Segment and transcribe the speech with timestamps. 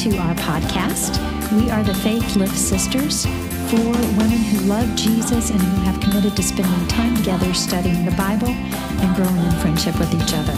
[0.00, 1.20] to our podcast.
[1.52, 3.26] We are the Faith Lift Sisters
[3.68, 8.10] for women who love Jesus and who have committed to spending time together studying the
[8.12, 10.54] Bible and growing in friendship with each other.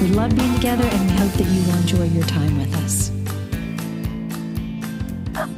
[0.00, 3.10] We love being together and we hope that you will enjoy your time with us.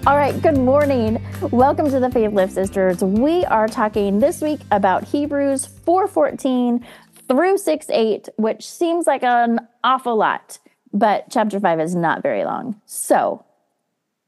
[0.04, 1.24] All right, good morning.
[1.52, 3.04] Welcome to the Faith Lift Sisters.
[3.04, 6.84] We are talking this week about Hebrews 4:14
[7.28, 10.58] through 6:8, which seems like an awful lot,
[10.92, 12.80] but chapter 5 is not very long.
[12.86, 13.44] So,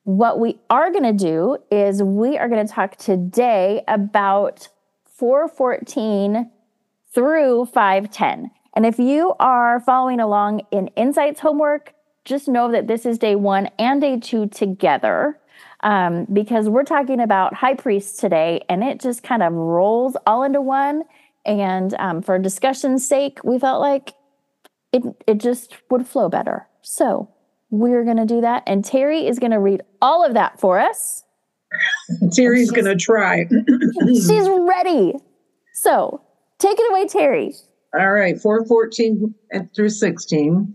[0.05, 4.69] what we are going to do is we are going to talk today about
[5.05, 6.51] 414
[7.13, 8.51] through 510.
[8.75, 13.35] And if you are following along in Insights homework, just know that this is day
[13.35, 15.39] one and day two together
[15.83, 20.43] um, because we're talking about high priests today and it just kind of rolls all
[20.43, 21.05] into one.
[21.47, 24.15] And um, for discussion's sake, we felt like
[24.95, 26.69] it, it just would flow better.
[26.83, 27.29] So
[27.71, 28.63] we're going to do that.
[28.67, 31.25] And Terry is going to read all of that for us.
[32.33, 33.47] Terry's going to try.
[34.07, 35.15] she's ready.
[35.75, 36.23] So
[36.61, 37.53] take it away, Terry.
[37.99, 39.35] All right, 414
[39.75, 40.75] through 16.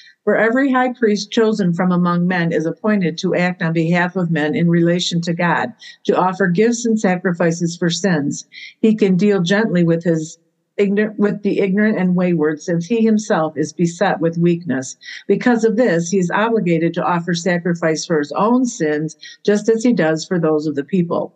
[0.23, 4.29] For every high priest chosen from among men is appointed to act on behalf of
[4.29, 5.73] men in relation to God,
[6.05, 8.45] to offer gifts and sacrifices for sins.
[8.81, 10.37] He can deal gently with his
[10.77, 14.95] ignorant with the ignorant and wayward, since he himself is beset with weakness.
[15.27, 19.83] Because of this, he is obligated to offer sacrifice for his own sins, just as
[19.83, 21.35] he does for those of the people.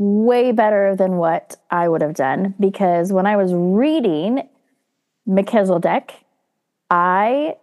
[0.00, 4.48] way better than what I would have done because when I was reading
[5.26, 6.14] Melchizedek,
[6.90, 7.56] I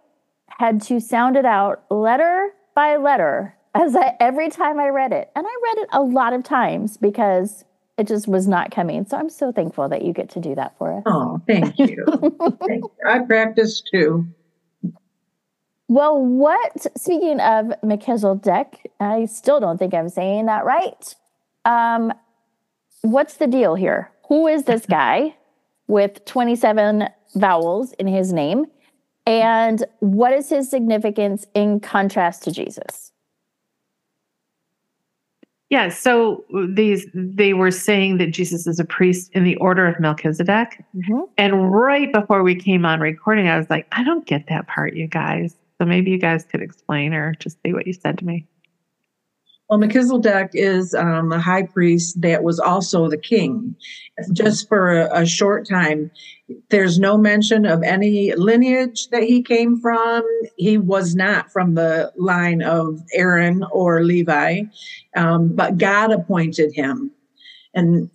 [0.46, 5.30] had to sound it out letter by letter as I, every time I read it.
[5.34, 7.64] And I read it a lot of times because
[7.98, 9.04] it just was not coming.
[9.04, 11.02] So I'm so thankful that you get to do that for us.
[11.06, 12.04] Oh, thank you.
[12.66, 12.90] thank you.
[13.04, 14.28] I practice too.
[15.88, 21.16] Well, what, speaking of Melchizedek, I still don't think I'm saying that right.
[21.64, 22.12] Um,
[23.02, 24.10] what's the deal here?
[24.28, 25.34] Who is this guy
[25.86, 28.66] with 27 vowels in his name?
[29.26, 33.12] And what is his significance in contrast to Jesus?
[35.70, 40.00] Yeah, so these they were saying that Jesus is a priest in the order of
[40.00, 40.82] Melchizedek.
[40.96, 41.20] Mm-hmm.
[41.36, 44.94] And right before we came on recording, I was like, I don't get that part,
[44.94, 45.54] you guys.
[45.78, 48.46] So maybe you guys could explain or just say what you said to me.
[49.68, 53.76] Well, Melchizedek is um, high priest that was also the king,
[54.32, 56.10] just for a, a, short time.
[56.70, 60.22] There's no mention of any lineage that he came from.
[60.56, 64.62] He was not from the line of Aaron or Levi,
[65.14, 67.10] um, but God appointed him.
[67.74, 68.08] And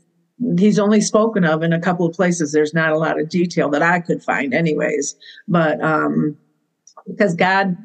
[0.58, 2.52] he's only spoken of in a couple of places.
[2.52, 5.16] There's not a lot of detail that I could find, anyways.
[5.48, 6.36] But um,
[7.08, 7.78] because God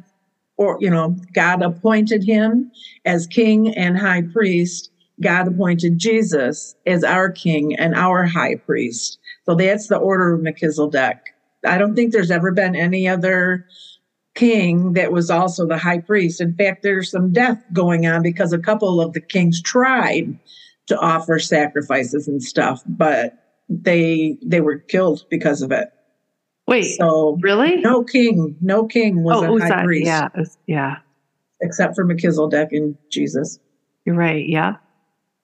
[0.58, 2.70] or you know god appointed him
[3.06, 4.90] as king and high priest.
[5.20, 9.18] God appointed jesus as our king and our high priest.
[9.46, 11.18] So that's the order of melchizedek.
[11.66, 13.66] I don't think there's ever been any other
[14.36, 16.40] king that was also the high priest.
[16.40, 20.38] In fact there's some death going on because a couple of the kings tried
[20.86, 23.34] to offer sacrifices and stuff but
[23.68, 25.88] they they were killed because of it
[26.68, 27.76] Wait, so really?
[27.78, 30.06] No king, no king was oh, a high priest.
[30.06, 30.28] Yeah,
[30.66, 30.96] yeah.
[31.62, 33.58] Except for Melchizedek and Jesus.
[34.04, 34.46] You're right.
[34.46, 34.76] Yeah.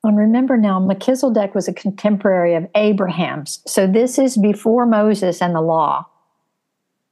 [0.05, 3.63] And remember now, Melchizedek was a contemporary of Abraham's.
[3.67, 6.07] So this is before Moses and the law.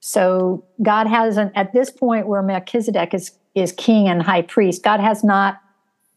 [0.00, 5.00] So God hasn't, at this point where Melchizedek is, is king and high priest, God
[5.00, 5.58] has not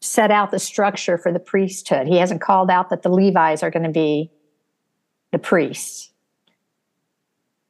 [0.00, 2.06] set out the structure for the priesthood.
[2.08, 4.30] He hasn't called out that the Levites are going to be
[5.32, 6.10] the priests.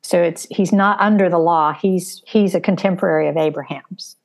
[0.06, 1.72] So it's he's not under the law.
[1.72, 4.16] He's he's a contemporary of Abraham's.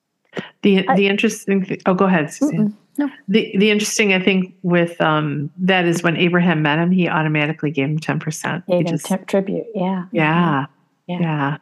[0.61, 2.77] The the interesting thing, oh go ahead, Suzanne.
[2.99, 3.09] No.
[3.27, 7.71] The the interesting I think with um that is when Abraham met him, he automatically
[7.71, 8.63] gave him ten percent.
[8.67, 9.65] Gave him t- tribute.
[9.73, 10.05] Yeah.
[10.11, 10.67] Yeah.
[11.07, 11.19] Yeah.
[11.19, 11.57] Yeah.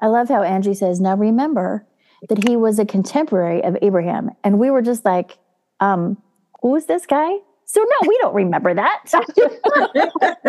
[0.00, 1.86] I love how Angie says, now remember
[2.28, 4.30] that he was a contemporary of Abraham.
[4.44, 5.38] And we were just like,
[5.80, 6.20] um,
[6.60, 7.38] who's this guy?
[7.72, 9.04] So no, we don't remember that.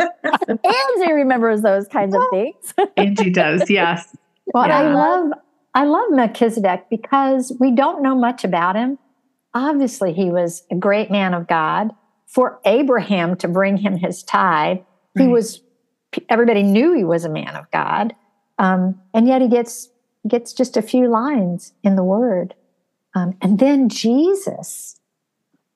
[0.50, 2.74] Angie remembers those kinds of things.
[2.98, 4.14] Angie does, yes.
[4.54, 4.78] Well, Yeah.
[4.80, 5.32] I love
[5.74, 9.00] I love Melchizedek because we don't know much about him.
[9.54, 11.92] Obviously, he was a great man of God.
[12.28, 14.80] For Abraham to bring him his tithe,
[15.18, 15.32] he Right.
[15.32, 15.62] was.
[16.30, 18.14] Everybody knew he was a man of God,
[18.60, 19.90] um, and yet he gets
[20.28, 22.54] gets just a few lines in the Word,
[23.16, 25.00] um, and then Jesus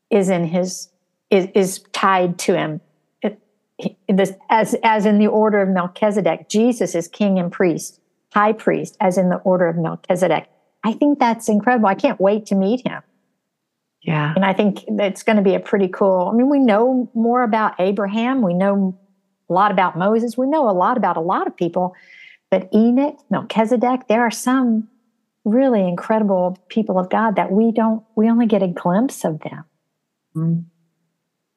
[0.10, 0.90] is in his
[1.30, 2.82] is is tied to him.
[3.22, 3.40] It,
[4.10, 8.00] this, as as in the order of Melchizedek, Jesus is king and priest
[8.34, 10.48] high priest, as in the order of Melchizedek.
[10.84, 11.88] I think that's incredible.
[11.88, 13.02] I can't wait to meet him.
[14.02, 14.34] Yeah.
[14.36, 16.30] And I think it's going to be a pretty cool.
[16.32, 18.98] I mean, we know more about Abraham, we know
[19.50, 21.96] a lot about Moses, we know a lot about a lot of people,
[22.52, 24.88] but Enoch, Melchizedek, there are some
[25.44, 29.66] really incredible people of God that we don't, we only get a glimpse of them.
[30.36, 30.66] Mm.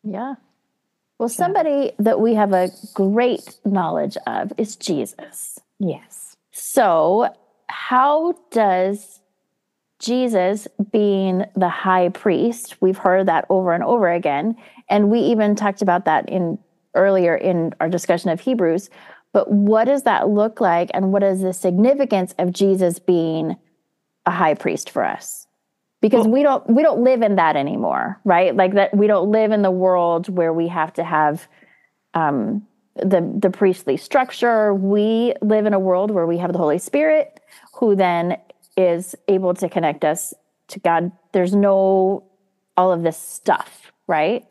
[0.03, 0.35] Yeah.
[1.19, 5.59] Well, somebody that we have a great knowledge of is Jesus.
[5.79, 6.37] Yes.
[6.51, 7.35] So,
[7.69, 9.21] how does
[9.99, 14.57] Jesus being the high priest, we've heard that over and over again,
[14.89, 16.59] and we even talked about that in
[16.95, 18.91] earlier in our discussion of Hebrews,
[19.33, 23.57] but what does that look like and what is the significance of Jesus being
[24.27, 25.47] a high priest for us?
[26.01, 28.55] Because Well- we don't we don't live in that anymore, right?
[28.55, 31.47] Like that we don't live in the world where we have to have
[32.15, 32.67] um
[32.97, 34.75] the the priestly structure.
[34.75, 37.41] We live in a world where we have the Holy Spirit,
[37.75, 38.37] who then
[38.77, 40.33] is able to connect us
[40.69, 41.13] to God.
[41.33, 42.25] There's no
[42.77, 44.47] all of this stuff, right?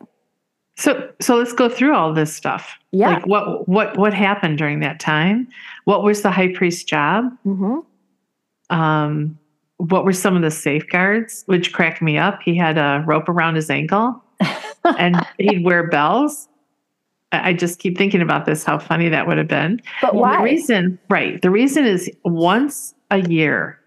[0.76, 2.78] So so let's go through all this stuff.
[2.92, 3.14] Yeah.
[3.14, 5.48] Like what what what happened during that time?
[5.84, 7.24] What was the high priest's job?
[7.44, 7.80] Mm-hmm.
[8.74, 9.38] Um,
[9.80, 12.40] what were some of the safeguards, which cracked me up?
[12.42, 14.22] He had a rope around his ankle
[14.84, 16.48] and he'd wear bells.
[17.32, 19.80] I just keep thinking about this, how funny that would have been.
[20.02, 21.40] But And The reason, right.
[21.40, 23.78] The reason is once a year,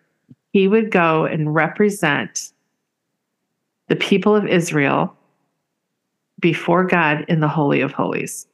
[0.51, 2.51] he would go and represent
[3.90, 5.16] the people of Israel
[6.40, 8.48] before God in the Holy of Holies.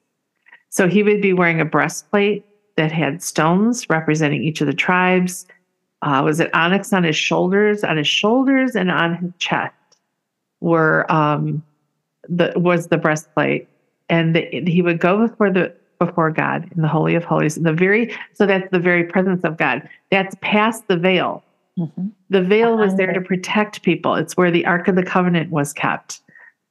[0.70, 2.46] So he would be wearing a breastplate
[2.76, 5.46] that had stones representing each of the tribes.
[6.02, 7.84] Uh, was it onyx on his shoulders?
[7.84, 9.74] On his shoulders and on his chest
[10.62, 11.64] were um,
[12.28, 13.68] the was the breastplate,
[14.10, 17.56] and the, he would go before the before God in the Holy of Holies.
[17.56, 19.88] The very so that's the very presence of God.
[20.12, 21.44] That's past the veil.
[21.78, 22.12] Mhm.
[22.30, 24.16] The veil was there to protect people.
[24.16, 26.22] It's where the Ark of the Covenant was kept.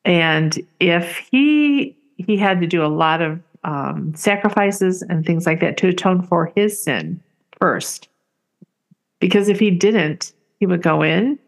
[0.05, 5.61] And if he he had to do a lot of um, sacrifices and things like
[5.61, 7.21] that to atone for his sin
[7.61, 8.09] first,
[9.21, 11.39] because if he didn't, he would go in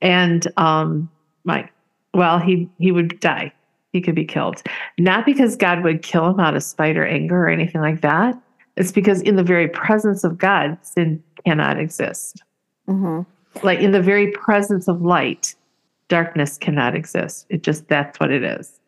[0.00, 1.10] and um,
[1.44, 1.72] like,
[2.14, 3.52] well, he he would die.
[3.92, 4.62] He could be killed,
[4.98, 8.38] not because God would kill him out of spite or anger or anything like that.
[8.76, 12.42] It's because in the very presence of God, sin cannot exist.
[12.86, 13.22] hmm
[13.62, 15.54] Like in the very presence of light,
[16.08, 17.46] darkness cannot exist.
[17.48, 18.78] It just that's what it is.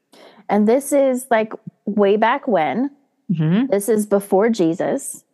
[0.50, 1.52] And this is like
[1.86, 2.90] way back when.
[3.32, 3.70] Mhm.
[3.70, 5.24] This is before Jesus.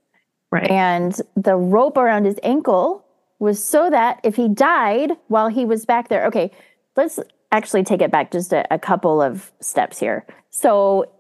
[0.55, 0.71] Right.
[0.71, 3.05] And the rope around his ankle
[3.41, 6.53] was so that if he died while he was back there, okay,
[6.97, 7.19] let's
[7.51, 10.25] actually take it back just a, a couple of steps here.
[10.51, 11.11] So,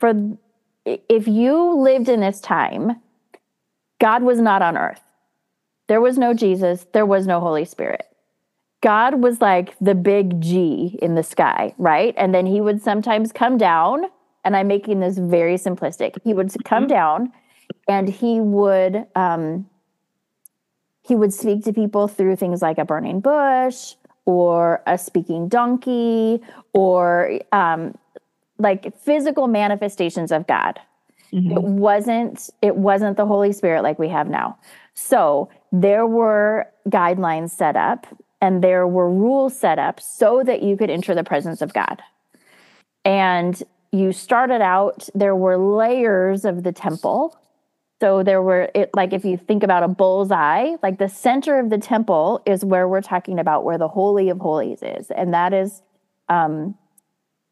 [0.00, 0.12] for
[0.84, 3.00] if you lived in this time,
[4.00, 5.00] God was not on earth.
[5.86, 8.04] There was no Jesus, there was no Holy Spirit.
[8.82, 12.14] God was like the big G in the sky, right?
[12.18, 14.06] And then he would sometimes come down,
[14.44, 16.16] and I'm making this very simplistic.
[16.24, 16.88] He would come Mhm.
[16.88, 17.32] down
[17.88, 19.68] and he would um,
[21.02, 26.40] he would speak to people through things like a burning bush or a speaking donkey
[26.72, 27.96] or um,
[28.58, 30.80] like physical manifestations of God.
[31.32, 31.52] Mhm.
[31.52, 34.56] It wasn't it wasn't the Holy Spirit like we have now.
[34.94, 38.06] So there were guidelines set up
[38.40, 42.02] and there were rules set up so that you could enter the presence of God.
[43.04, 43.60] And
[43.90, 47.36] you started out there were layers of the temple
[48.04, 51.70] So there were it like if you think about a bullseye, like the center of
[51.70, 55.54] the temple is where we're talking about where the holy of holies is, and that
[55.54, 55.80] is
[56.28, 56.74] um,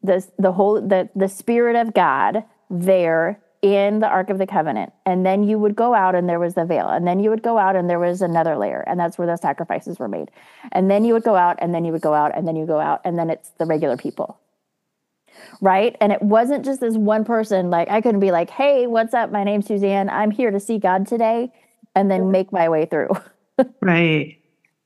[0.03, 4.93] the the whole the the spirit of God there in the Ark of the Covenant.
[5.07, 6.87] And then you would go out and there was the veil.
[6.87, 8.83] And then you would go out and there was another layer.
[8.85, 10.29] And that's where the sacrifices were made.
[10.71, 12.67] And then you would go out and then you would go out and then you
[12.67, 14.37] go out and then it's the regular people.
[15.61, 15.95] Right.
[15.99, 17.69] And it wasn't just this one person.
[17.69, 19.31] Like I couldn't be like, hey, what's up?
[19.31, 20.09] My name's Suzanne.
[20.09, 21.51] I'm here to see God today
[21.95, 23.09] and then make my way through.
[23.81, 24.37] right.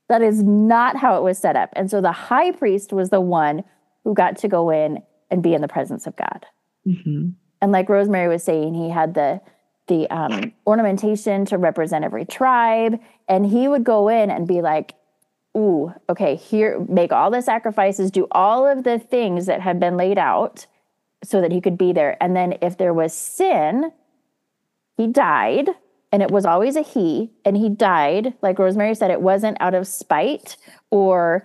[0.08, 1.70] That is not how it was set up.
[1.74, 3.64] And so the high priest was the one
[4.04, 6.46] who got to go in and be in the presence of God.
[6.86, 7.30] Mm-hmm.
[7.60, 9.40] And like Rosemary was saying, he had the
[9.88, 14.94] the um, ornamentation to represent every tribe, and he would go in and be like,
[15.58, 19.96] "Ooh, okay, here, make all the sacrifices, do all of the things that had been
[19.96, 20.66] laid out,
[21.24, 23.92] so that he could be there." And then if there was sin,
[24.96, 25.70] he died,
[26.10, 28.34] and it was always a he, and he died.
[28.40, 30.56] Like Rosemary said, it wasn't out of spite
[30.90, 31.44] or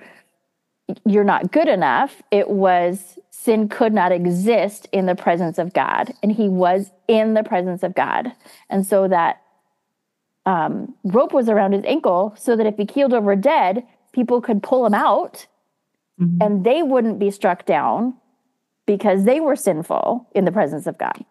[1.06, 2.22] you're not good enough.
[2.32, 7.34] It was sin could not exist in the presence of God, and he was in
[7.34, 8.34] the presence of God.
[8.70, 9.42] And so that
[10.46, 14.64] um, rope was around his ankle so that if he keeled over dead, people could
[14.64, 15.48] pull him out
[16.20, 16.38] mm-hmm.
[16.42, 18.16] and they wouldn't be struck down
[18.86, 21.24] because they were sinful in the presence of God.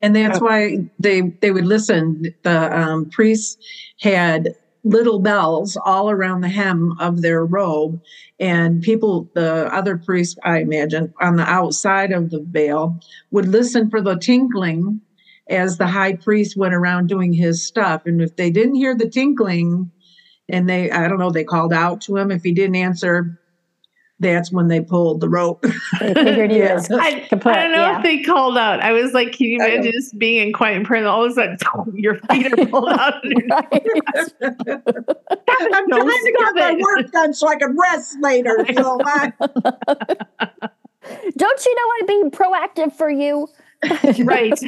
[0.00, 2.32] And that's why they they would listen.
[2.44, 3.56] The um, priests
[4.00, 8.00] had little bells all around the hem of their robe.
[8.38, 12.98] And people, the other priests, I imagine, on the outside of the veil
[13.30, 15.00] would listen for the tinkling
[15.48, 18.02] as the high priest went around doing his stuff.
[18.06, 19.90] And if they didn't hear the tinkling,
[20.48, 22.30] and they, I don't know, they called out to him.
[22.30, 23.38] If he didn't answer,
[24.20, 25.64] that's when they pulled the rope.
[26.00, 27.96] They figured he was I, kaput, I don't know yeah.
[27.98, 28.80] if they called out.
[28.80, 31.34] I was like, can you imagine just being in quiet prayer and all of a
[31.34, 31.58] sudden
[31.94, 33.14] your feet are pulled out?
[33.24, 33.32] I'm
[35.88, 38.66] trying to get my work done so I can rest later.
[38.74, 39.32] So my...
[41.36, 43.48] Don't you know I'd be proactive for you?
[44.24, 44.58] right,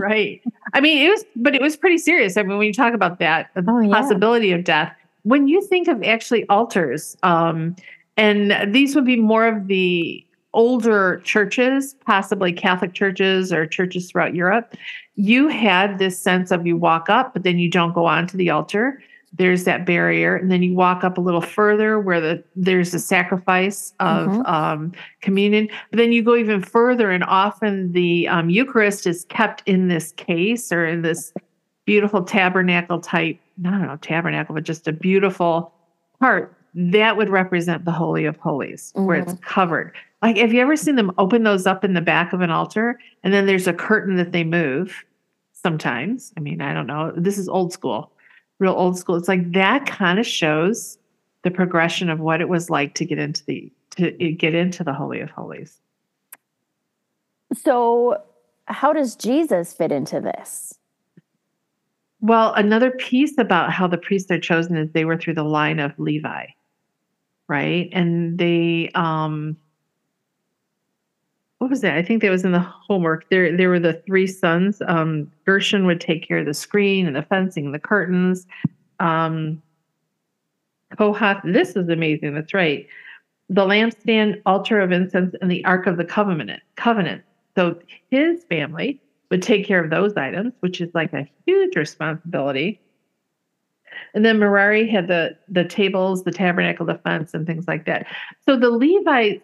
[0.00, 0.40] right.
[0.72, 2.36] I mean, it was, but it was pretty serious.
[2.36, 3.92] I mean, when you talk about that, the oh, yeah.
[3.92, 7.76] possibility of death, when you think of actually altars, um,
[8.16, 14.34] and these would be more of the older churches, possibly Catholic churches or churches throughout
[14.34, 14.74] Europe.
[15.14, 18.36] You had this sense of you walk up, but then you don't go on to
[18.36, 19.02] the altar.
[19.34, 22.98] There's that barrier, and then you walk up a little further where the there's a
[22.98, 24.42] sacrifice of mm-hmm.
[24.42, 25.68] um, communion.
[25.90, 30.12] But then you go even further, and often the um, Eucharist is kept in this
[30.12, 31.32] case or in this
[31.84, 33.38] beautiful tabernacle type.
[33.64, 35.72] I don't know tabernacle, but just a beautiful
[36.20, 39.06] part that would represent the Holy of Holies, mm-hmm.
[39.06, 39.44] where it's mm-hmm.
[39.44, 39.92] covered.
[40.22, 42.98] Like, have you ever seen them open those up in the back of an altar
[43.24, 45.04] and then there's a curtain that they move
[45.52, 46.32] sometimes?
[46.36, 47.12] I mean, I don't know.
[47.16, 48.12] This is old school,
[48.58, 49.16] real old school.
[49.16, 50.98] It's like that kind of shows
[51.42, 54.94] the progression of what it was like to get into the to get into the
[54.94, 55.78] Holy of Holies.
[57.52, 58.22] So,
[58.66, 60.78] how does Jesus fit into this?
[62.22, 65.78] Well, another piece about how the priests are chosen is they were through the line
[65.78, 66.46] of Levi
[67.52, 67.90] right?
[67.92, 69.58] And they um
[71.58, 71.94] what was that?
[71.96, 73.28] I think that was in the homework.
[73.28, 74.80] There there were the three sons.
[74.88, 78.46] Um Gershon would take care of the screen and the fencing and the curtains.
[79.00, 79.62] Um
[80.98, 82.34] Kohath, this is amazing.
[82.34, 82.86] That's right.
[83.50, 86.62] The lampstand, altar of incense, and the Ark of the Covenant.
[86.76, 87.22] Covenant.
[87.54, 87.78] So
[88.10, 89.01] his family
[89.32, 92.78] would take care of those items, which is like a huge responsibility.
[94.12, 98.06] And then Merari had the the tables, the tabernacle defense, and things like that.
[98.44, 99.42] So the Levites,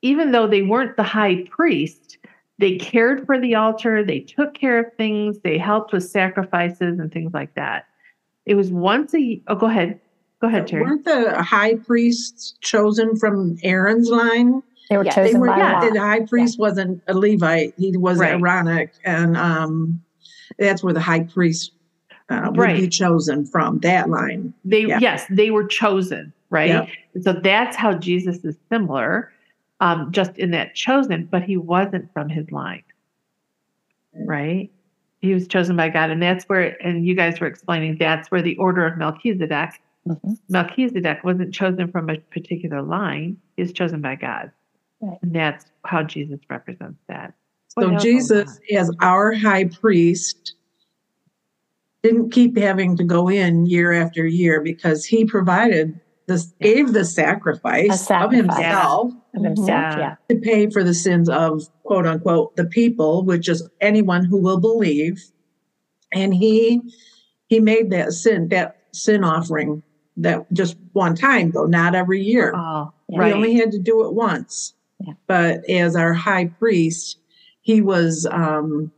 [0.00, 2.18] even though they weren't the high priest,
[2.58, 7.10] they cared for the altar, they took care of things, they helped with sacrifices and
[7.10, 7.86] things like that.
[8.44, 10.00] It was once a oh go ahead.
[10.40, 10.82] Go ahead, Terry.
[10.82, 14.62] Weren't the high priests chosen from Aaron's line?
[14.88, 15.90] They were chosen they were, by yeah, law.
[15.90, 16.62] The high priest yeah.
[16.62, 18.34] wasn't a Levite; he was right.
[18.34, 20.02] Aaronic, and um,
[20.58, 21.72] that's where the high priest
[22.28, 22.80] uh, would right.
[22.80, 24.52] be chosen from that line.
[24.64, 24.98] They yeah.
[25.00, 26.70] yes, they were chosen, right?
[26.70, 26.88] Yep.
[27.22, 29.32] So that's how Jesus is similar,
[29.80, 32.84] um, just in that chosen, but he wasn't from his line,
[34.14, 34.70] right?
[35.20, 38.42] He was chosen by God, and that's where, and you guys were explaining that's where
[38.42, 39.80] the order of Melchizedek.
[40.06, 40.34] Mm-hmm.
[40.48, 44.52] Melchizedek wasn't chosen from a particular line; he was chosen by God,
[45.06, 45.18] right.
[45.22, 47.34] and that's how Jesus represents that.
[47.78, 50.54] so Jesus, as our high priest,
[52.02, 57.04] didn't keep having to go in year after year because he provided this gave the
[57.04, 58.24] sacrifice, sacrifice.
[58.24, 60.16] of himself, of himself yeah.
[60.28, 64.60] to pay for the sins of quote unquote the people, which is anyone who will
[64.60, 65.22] believe.
[66.12, 66.80] and he
[67.48, 69.82] he made that sin that sin offering
[70.16, 72.52] that just one time though, not every year.
[72.56, 73.32] Oh, He right.
[73.32, 74.74] only had to do it once.
[75.00, 75.14] Yeah.
[75.26, 77.18] But as our high priest,
[77.62, 78.92] he was um,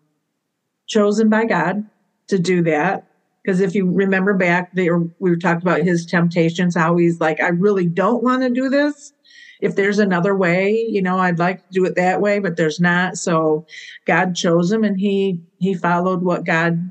[0.87, 1.85] chosen by God
[2.29, 3.03] to do that.
[3.45, 7.21] Because if you remember back, they were, we were talking about his temptations, how he's
[7.21, 9.13] like, I really don't want to do this.
[9.61, 12.81] If there's another way, you know, I'd like to do it that way, but there's
[12.81, 13.17] not.
[13.17, 13.65] So
[14.07, 16.91] God chose him, and he he followed what God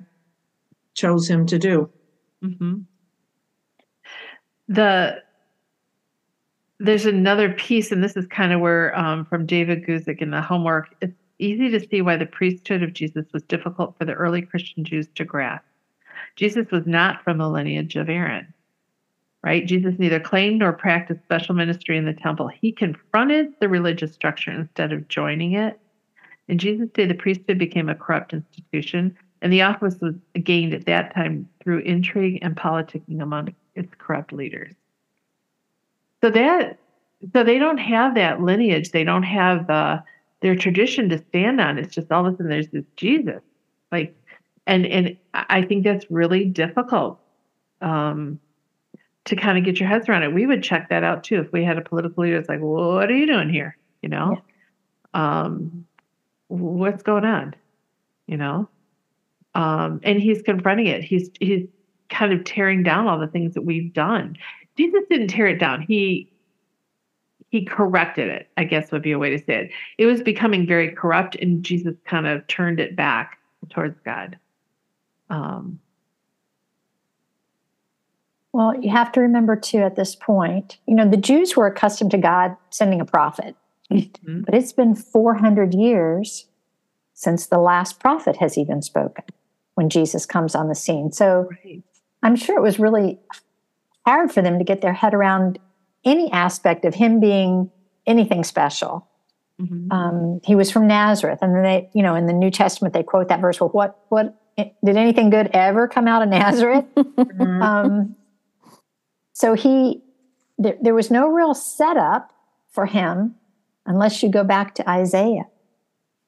[0.95, 1.89] chose him to do.
[2.41, 2.79] hmm
[4.67, 5.21] The
[6.79, 10.41] there's another piece, and this is kind of where um, from David Guzik in the
[10.41, 10.93] homework.
[11.01, 14.83] It's easy to see why the priesthood of Jesus was difficult for the early Christian
[14.83, 15.65] Jews to grasp.
[16.35, 18.53] Jesus was not from the lineage of Aaron,
[19.43, 19.65] right?
[19.65, 22.47] Jesus neither claimed nor practiced special ministry in the temple.
[22.47, 25.79] He confronted the religious structure instead of joining it.
[26.47, 30.85] In Jesus' day, the priesthood became a corrupt institution, and the office was gained at
[30.85, 34.73] that time through intrigue and politicking among its corrupt leaders.
[36.27, 36.77] So that
[37.33, 38.91] so they don't have that lineage.
[38.91, 40.03] They don't have the
[40.41, 41.77] their tradition to stand on.
[41.77, 43.41] It's just all of a sudden there's this Jesus.
[43.93, 44.13] Like
[44.65, 47.17] and and I think that's really difficult
[47.81, 48.41] um
[49.23, 50.33] to kind of get your heads around it.
[50.33, 53.09] We would check that out too if we had a political leader It's like, what
[53.09, 53.77] are you doing here?
[54.01, 54.41] You know?
[55.13, 55.85] Um
[56.49, 57.55] what's going on?
[58.25, 58.67] You know?
[59.55, 61.05] Um and he's confronting it.
[61.05, 61.69] He's he's
[62.09, 64.35] kind of tearing down all the things that we've done.
[64.77, 65.81] Jesus didn't tear it down.
[65.81, 66.31] He
[67.49, 69.71] he corrected it, I guess would be a way to say it.
[69.97, 74.37] It was becoming very corrupt, and Jesus kind of turned it back towards God.
[75.29, 75.79] Um,
[78.53, 82.09] Well, you have to remember too at this point, you know, the Jews were accustomed
[82.11, 83.55] to God sending a prophet,
[83.91, 84.45] Mhm.
[84.45, 86.47] but it's been 400 years
[87.13, 89.25] since the last prophet has even spoken
[89.75, 91.11] when Jesus comes on the scene.
[91.11, 91.83] So right.
[92.23, 93.19] I'm sure it was really
[94.07, 95.59] hard for them to get their head around
[96.05, 97.69] any aspect of him being
[98.05, 99.05] anything special.
[99.61, 99.91] Mhm.
[99.91, 103.03] Um, he was from Nazareth, and then they, you know, in the New Testament they
[103.03, 103.59] quote that verse.
[103.59, 106.85] Well, what, what did anything good ever come out of Nazareth?
[106.95, 107.61] Mhm.
[107.61, 108.15] um,
[109.33, 110.01] so he,
[110.57, 112.31] there, there was no real setup
[112.69, 113.35] for him
[113.85, 115.47] unless you go back to Isaiah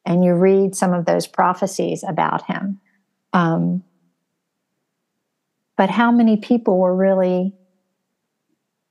[0.06, 2.82] and you read some of those prophecies about him.
[3.32, 3.84] Um,
[5.78, 7.54] but how many people were really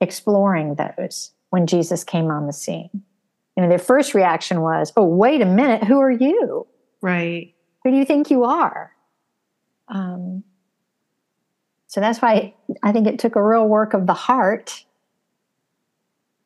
[0.01, 2.89] exploring those when Jesus came on the scene?
[3.55, 6.67] You know, their first reaction was, "Oh, wait a minute, who are you?
[7.01, 7.53] Right.
[7.83, 8.91] Who do you think you are?"
[9.87, 10.43] Um,
[11.87, 14.85] so that's why I think it took a real work of the heart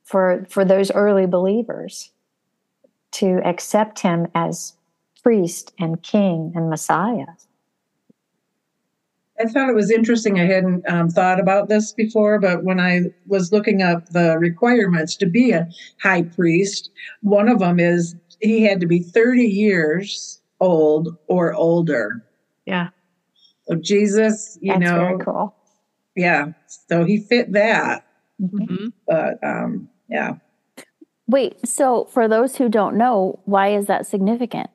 [0.03, 2.11] for for those early believers
[3.11, 4.73] to accept him as
[5.21, 7.27] priest and king and Messiah.
[9.39, 10.39] I thought it was interesting.
[10.39, 15.15] I hadn't um, thought about this before, but when I was looking up the requirements
[15.17, 15.67] to be a
[16.01, 16.91] high priest,
[17.21, 22.23] one of them is he had to be 30 years old or older.
[22.65, 22.89] Yeah.
[23.67, 25.55] So Jesus, you That's know, very cool.
[26.15, 26.47] yeah.
[26.67, 28.05] So he fit that,
[28.41, 28.67] Mhm.
[28.67, 28.93] Mhm.
[29.07, 30.35] but um, yeah.
[31.27, 34.69] Wait, so for those who don't know, why is that significant?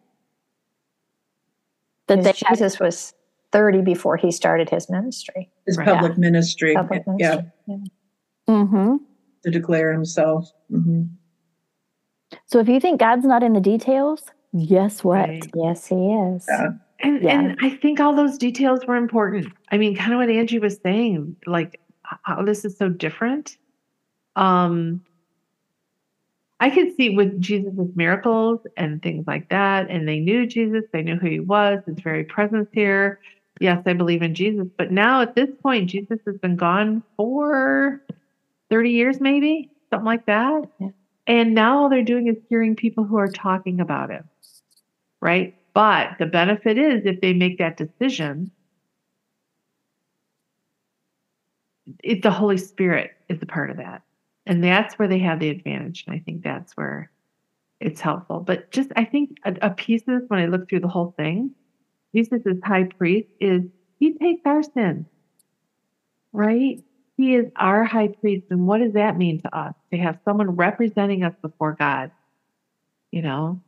[2.07, 3.14] That they Because Jesus was
[3.53, 5.51] 30 before he started his ministry.
[5.67, 5.87] His Right.
[5.87, 7.91] public ministry, Public yeah, ministry.
[8.47, 8.97] hmm
[9.45, 10.51] to declare himself.
[10.71, 11.05] hmm
[12.47, 14.25] So if you think God's not in the details,
[14.67, 15.29] guess what?
[15.29, 15.51] Right.
[15.55, 16.47] Yes, he is.
[16.49, 16.71] Yeah.
[17.01, 17.41] And, Yeah.
[17.41, 19.53] and I think all those details were important.
[19.71, 23.57] I mean, kind of what Angie was saying, like how this is so different.
[24.35, 25.03] Um,
[26.61, 31.03] I could see with Jesus' miracles and things like that, and they knew Jesus, they
[31.03, 33.21] knew who he was, his very presence here.
[33.61, 34.68] Yes, I believe in Jesus.
[34.77, 38.03] But now at this point, Jesus has been gone for
[38.71, 40.68] 30 years, maybe, something like that.
[40.79, 40.88] Yeah.
[41.27, 44.29] And now all they're doing is hearing people who are talking about him
[45.21, 45.55] right?
[45.75, 48.51] But the benefit is if they make that decision,
[52.03, 54.03] it, the Holy Spirit is a part of that.
[54.47, 56.05] And that's where they have the advantage.
[56.07, 57.11] And I think that's where
[57.81, 58.40] it's helpful.
[58.40, 61.14] But just, I think a, a piece of this, when I look through the whole
[61.16, 61.55] thing,
[62.14, 63.62] Jesus as high priest is
[63.99, 65.07] he takes our sin,
[66.33, 66.83] right?
[67.16, 68.47] He is our high priest.
[68.51, 69.75] And what does that mean to us?
[69.92, 72.11] To have someone representing us before God,
[73.11, 73.61] you know?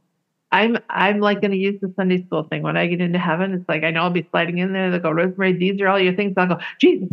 [0.53, 3.55] I'm I'm like going to use the Sunday school thing when I get into heaven.
[3.55, 4.90] It's like I know I'll be sliding in there.
[4.90, 6.35] They'll go, Rosemary, these are all your things.
[6.37, 7.09] I'll go, Jesus.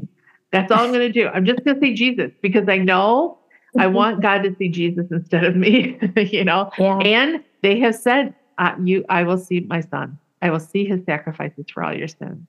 [0.51, 1.27] That's all I'm going to do.
[1.27, 3.37] I'm just going to say Jesus because I know
[3.77, 5.99] I want God to see Jesus instead of me.
[6.17, 6.97] you know, Yeah.
[6.99, 10.17] and they have said, uh, "You, I will see my son.
[10.41, 12.47] I will see his sacrifices for all your sins."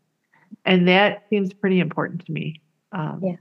[0.65, 2.61] and that seems pretty important to me.
[2.93, 3.37] Um, Yeah.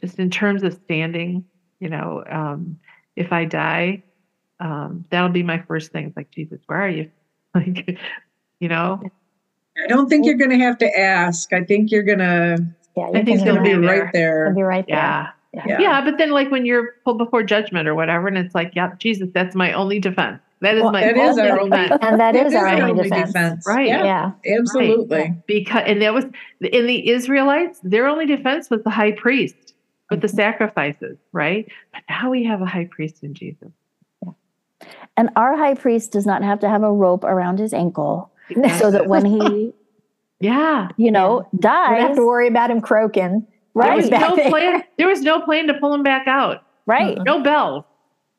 [0.00, 1.44] Just in terms of standing,
[1.80, 2.78] you know, um,
[3.16, 4.02] if I die,
[4.60, 6.06] um, that'll be my first thing.
[6.06, 7.10] It's like, Jesus, where are you?
[7.54, 7.98] Like,
[8.58, 9.00] you know,
[9.80, 11.52] I don't think you're going to have to ask.
[11.52, 12.58] I think you're going to
[12.96, 14.46] Yeah, I think can he'll be be right there.
[14.46, 14.96] You'll be right there.
[14.96, 15.30] yeah.
[15.52, 15.62] Yeah.
[15.66, 15.80] Yeah.
[15.80, 18.90] Yeah, but then like when you're pulled before judgment or whatever, and it's like, yeah,
[18.98, 20.40] Jesus, that's my only defense.
[20.64, 21.98] That is Well, my That is only our only- defense.
[22.02, 23.64] And that It is our only defense.
[23.68, 23.86] Right.
[23.86, 24.58] Yeah, Yeah.
[24.58, 25.34] absolutely.
[25.46, 26.24] because and that was
[26.60, 29.74] in the Israelites, their only defense was the high priest
[30.10, 30.36] with the mm-hmm.
[30.36, 31.70] sacrifices, right?
[31.92, 33.70] But now we have a high priest in Jesus.
[35.16, 38.32] And our high priest does not have to have a rope around his ankle
[38.78, 39.72] so that when he,
[40.40, 43.46] yeah, you know, dies, You don't have to worry about him croaking.
[43.74, 44.10] Right.
[44.10, 44.50] there right, was no there.
[44.50, 44.84] plan.
[44.98, 46.62] There was no plan to pull him back out.
[46.86, 47.18] right.
[47.22, 47.84] No bells.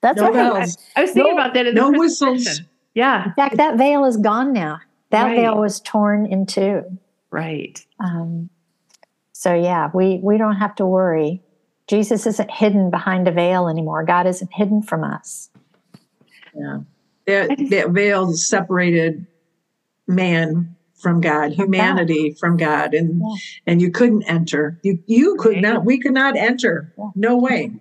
[0.06, 0.34] That's No right.
[0.34, 0.78] bells.
[0.96, 2.36] I was thinking No- about that in the no crucifixion.
[2.36, 2.62] whistles.
[2.94, 4.80] Yeah, In fact, that veil is gone now.
[5.10, 5.38] That Right.
[5.38, 6.84] veil was torn in two.
[7.32, 7.84] right.
[8.00, 8.50] Um,
[9.32, 11.42] so yeah, we we don't have to worry.
[11.88, 14.04] Jesus isn't hidden behind a veil anymore.
[14.04, 15.50] God isn't hidden from us.
[16.56, 16.80] Yeah.
[17.26, 19.26] That that veil separated
[20.08, 23.36] man from God, humanity from God, and Yeah.
[23.68, 24.80] and you couldn't enter.
[24.84, 25.62] You you could Right.
[25.64, 25.84] not.
[25.84, 26.94] We could not enter.
[26.98, 27.10] Yeah.
[27.16, 27.72] No way.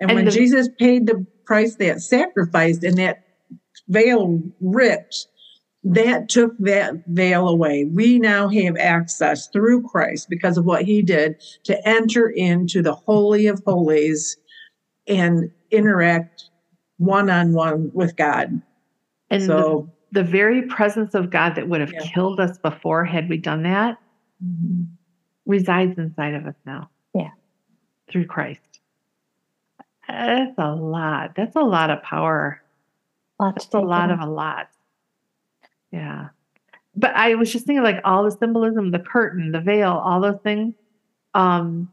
[0.00, 3.24] And, And when the- Jesus paid the price, that sacrificed and that
[3.88, 5.26] veil ripped,
[5.82, 7.86] that took that veil away.
[7.86, 12.94] We now have access through Christ because of what He did to enter into the
[12.94, 14.36] holy of holies
[15.08, 16.50] and interact
[16.98, 18.60] one on one with God.
[19.30, 22.00] And the, so the very presence of God that would have Yeah.
[22.00, 23.98] killed us before had we done that
[24.44, 24.82] mm-hmm.
[25.46, 26.90] resides inside of us now.
[27.14, 27.30] Yeah.
[28.10, 28.77] Through Christ.
[30.08, 31.34] That's a lot.
[31.36, 32.62] That's a lot of power.
[33.38, 34.18] Lot That's a lot in.
[34.18, 34.68] of a lot.
[35.92, 36.28] Yeah.
[36.96, 40.40] But I was just thinking like all the symbolism, the curtain, the veil, all those
[40.42, 40.74] things.
[41.34, 41.92] Um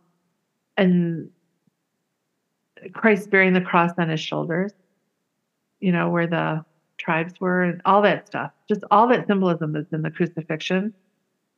[0.78, 1.30] and
[2.94, 4.72] Christ bearing the cross on his shoulders,
[5.80, 6.64] you know, where the
[6.98, 8.52] tribes were and all that stuff.
[8.68, 10.94] Just all that symbolism that's in the crucifixion.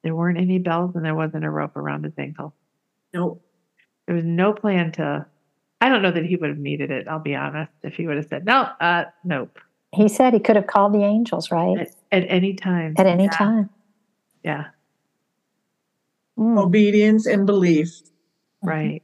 [0.03, 2.53] There weren't any bells and there wasn't a rope around his ankle.
[3.13, 3.41] Nope.
[4.05, 5.25] There was no plan to
[5.79, 8.17] I don't know that he would have needed it, I'll be honest, if he would
[8.17, 9.59] have said, No, uh nope.
[9.93, 11.77] He said he could have called the angels, right?
[11.79, 12.95] At, at any time.
[12.97, 13.29] At any Yeah.
[13.29, 13.69] time.
[14.43, 14.65] Yeah.
[16.37, 18.01] Mm, obedience and belief.
[18.63, 19.01] Right.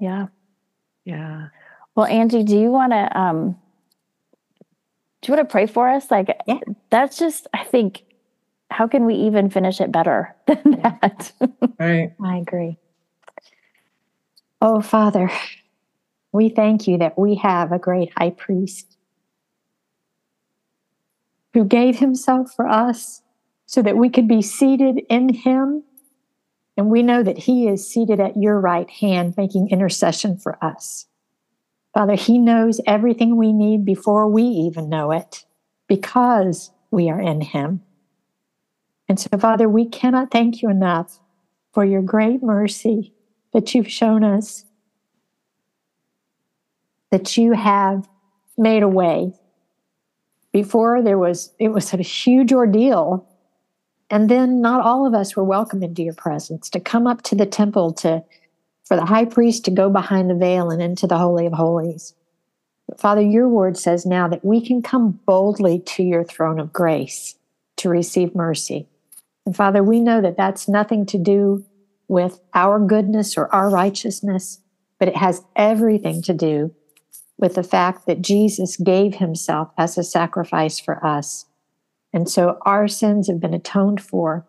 [0.00, 0.26] yeah.
[1.04, 1.48] Yeah.
[1.94, 3.56] Well, Angie, do you want to um
[5.22, 6.10] do you want to pray for us?
[6.10, 6.60] Like Yeah.
[6.90, 8.04] that's just I think
[8.70, 11.32] how can we even finish it better than that?
[11.78, 12.12] Right.
[12.24, 12.78] I agree.
[14.68, 15.30] Oh, Father,
[16.32, 18.96] we thank you that we have a great high priest
[21.54, 23.22] who gave himself for us
[23.66, 25.84] so that we could be seated in him.
[26.76, 31.06] And we know that he is seated at your right hand, making intercession for us.
[31.94, 35.44] Father, he knows everything we need before we even know it
[35.86, 37.82] because we are in him.
[39.08, 41.20] And so, Father, we cannot thank you enough
[41.72, 43.12] for your great mercy
[43.56, 44.66] that you've shown us,
[47.10, 48.06] that you have
[48.58, 49.32] made a way.
[50.52, 53.26] Before there was, it was a huge ordeal.
[54.10, 57.34] And then not all of us were welcome into your presence to come up to
[57.34, 58.22] the temple to,
[58.84, 62.12] for the high priest to go behind the veil and into the Holy of Holies.
[62.86, 66.74] But Father, your word says now that we can come boldly to your throne of
[66.74, 67.36] grace
[67.76, 68.86] to receive mercy.
[69.46, 71.64] And Father, we know that that's nothing to do
[72.08, 74.60] with our goodness or our righteousness,
[74.98, 76.74] but it has everything to do
[77.38, 81.46] with the fact that Jesus gave himself as a sacrifice for us.
[82.12, 84.46] And so our sins have been atoned for.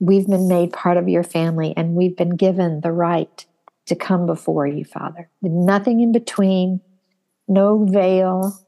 [0.00, 3.44] We've been made part of your family and we've been given the right
[3.86, 5.28] to come before you, Father.
[5.42, 6.80] Nothing in between,
[7.46, 8.58] no veil,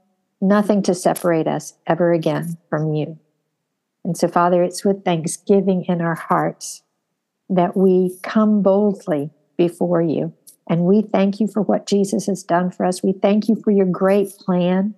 [0.41, 3.19] nothing to separate us ever again from you.
[4.05, 6.83] And so, Father, it's with thanksgiving in our hearts
[7.49, 10.33] that we come boldly before you.
[10.69, 13.03] And we thank you for what Jesus has done for us.
[13.03, 14.95] We thank you for your great plan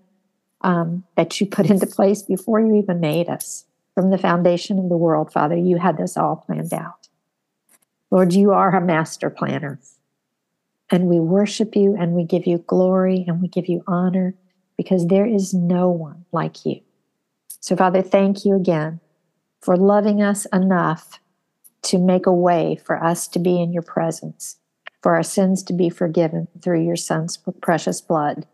[0.63, 3.65] um, that you put into place before you even made us.
[3.95, 7.09] From the foundation of the world, Father, you had this all planned out.
[8.11, 9.81] Lord, you are a master planner.
[10.91, 14.35] And we worship you and we give you glory and we give you honor
[14.77, 16.81] because there is no one like you.
[17.61, 19.01] So, Father, thank you again
[19.61, 21.21] for loving us enough
[21.83, 24.57] to make a way for us to be in your presence,
[25.03, 28.47] for our sins to be forgiven through your Son's precious blood.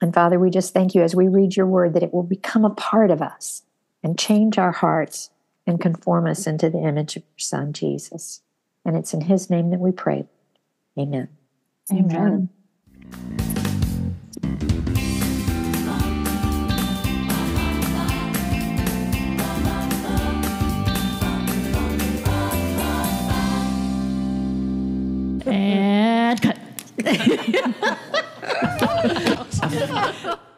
[0.00, 2.64] And Father, we just thank you as we read your word that it will become
[2.64, 3.62] a part of us
[4.02, 5.30] and change our hearts
[5.66, 8.40] and conform us into the image of your Son, Jesus.
[8.84, 10.26] And it's in his name that we pray.
[10.98, 11.28] Amen.
[11.92, 12.48] Amen.
[25.60, 26.58] And cut.